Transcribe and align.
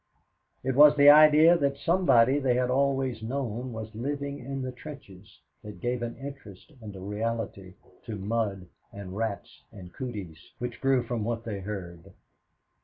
It 0.63 0.73
was 0.73 0.95
the 0.97 1.11
idea 1.11 1.55
that 1.59 1.77
somebody 1.77 2.39
they 2.39 2.55
had 2.55 2.71
always 2.71 3.21
known 3.21 3.71
was 3.71 3.93
living 3.93 4.39
in 4.39 4.63
the 4.63 4.71
trenches 4.71 5.39
that 5.63 5.79
gave 5.79 6.01
an 6.01 6.17
interest 6.17 6.71
and 6.81 6.95
a 6.95 6.99
reality 6.99 7.75
to 8.05 8.15
mud 8.15 8.65
and 8.91 9.15
rats 9.15 9.61
and 9.71 9.93
cooties, 9.93 10.53
which 10.57 10.81
grew 10.81 11.03
with 11.03 11.11
what 11.21 11.43
they 11.43 11.59
heard. 11.59 12.13